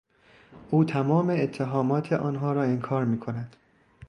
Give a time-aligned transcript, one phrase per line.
[0.71, 3.55] او تمام اتهامات آنها را انکار میکند.